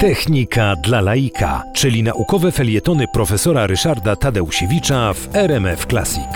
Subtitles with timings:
[0.00, 6.28] Technika dla laika, czyli naukowe felietony profesora Ryszarda Tadeusiewicza w RMF Classic.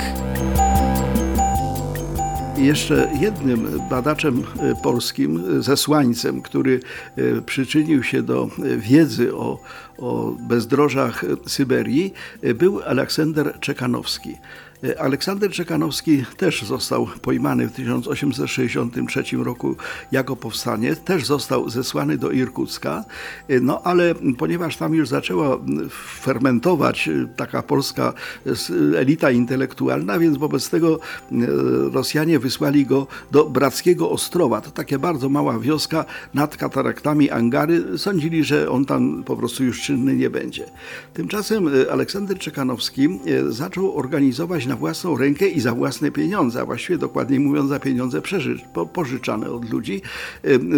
[2.57, 6.81] Jeszcze jednym badaczem e, polskim, e, zesłańcem, który
[7.17, 9.59] e, przyczynił się do wiedzy o,
[9.99, 12.13] o bezdrożach Syberii,
[12.55, 14.37] był Aleksander Czekanowski.
[14.85, 19.77] E, Aleksander Czekanowski też został pojmany w 1863 roku
[20.13, 23.05] jako powstanie, też został zesłany do Irkucka,
[23.49, 25.59] e, no ale ponieważ tam już zaczęła
[26.21, 28.13] fermentować e, taka polska
[28.97, 31.01] elita intelektualna, więc wobec tego
[31.93, 34.61] Rosjanie wysłali go do Brackiego Ostrowa.
[34.61, 37.99] To takie bardzo mała wioska nad kataraktami Angary.
[37.99, 40.65] Sądzili, że on tam po prostu już czynny nie będzie.
[41.15, 43.09] Tymczasem Aleksander Czekanowski
[43.49, 48.23] zaczął organizować na własną rękę i za własne pieniądze, a właściwie dokładniej mówiąc za pieniądze
[48.93, 50.03] pożyczane od ludzi,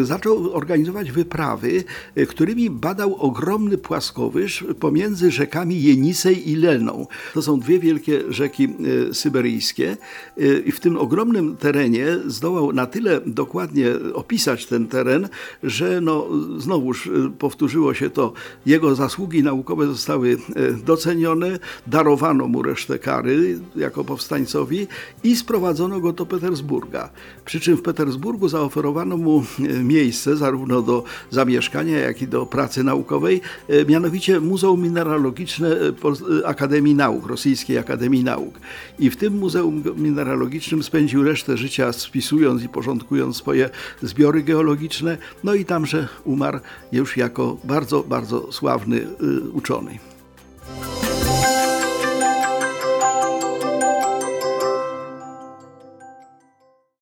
[0.03, 7.07] zaczął organizować wyprawy, e, którymi badał ogromny płaskowyż pomiędzy rzekami Jenisej i Lelną.
[7.35, 9.97] To są dwie wielkie rzeki e, syberyjskie
[10.37, 15.29] e, i w tym ogromnym terenie zdołał na tyle dokładnie opisać ten teren,
[15.63, 16.27] że no,
[16.59, 18.33] znowuż powtórzyło się to.
[18.67, 20.37] Jego zasługi naukowe zostały
[20.85, 24.87] docenione, darowano mu resztę kary jako powstańcowi
[25.25, 27.11] i sprowadzono go do Petersburga.
[27.45, 32.85] Przy czym w Petersburgu zaoferowano mu e, miejsce zarówno do zamieszkania, jak i do pracy
[32.85, 38.61] naukowej, e, mianowicie Muzeum Mineralogiczne e, Akademii Nauk, Rosyjskiej Akademii Nauk.
[38.99, 43.71] I w tym Muzeum Mineralogicznym spędził resztę życia spisując i porządkując swoje
[44.03, 46.59] zbiory geologiczne, no i tamże umarł
[46.93, 49.07] już jako bardzo, bardzo sławny
[49.53, 49.99] uczony.